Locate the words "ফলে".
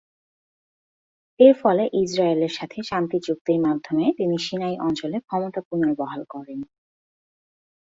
1.61-1.83